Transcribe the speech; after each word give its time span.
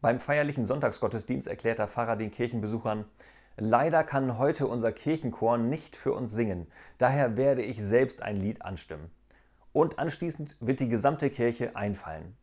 Beim 0.00 0.20
feierlichen 0.20 0.64
Sonntagsgottesdienst 0.64 1.48
erklärt 1.48 1.78
der 1.78 1.88
Pfarrer 1.88 2.16
den 2.16 2.30
Kirchenbesuchern, 2.30 3.06
Leider 3.58 4.04
kann 4.04 4.36
heute 4.36 4.66
unser 4.66 4.92
Kirchenchor 4.92 5.56
nicht 5.56 5.96
für 5.96 6.12
uns 6.12 6.30
singen, 6.30 6.66
daher 6.98 7.38
werde 7.38 7.62
ich 7.62 7.82
selbst 7.82 8.22
ein 8.22 8.36
Lied 8.36 8.60
anstimmen. 8.60 9.10
Und 9.72 9.98
anschließend 9.98 10.58
wird 10.60 10.80
die 10.80 10.90
gesamte 10.90 11.30
Kirche 11.30 11.74
einfallen. 11.74 12.36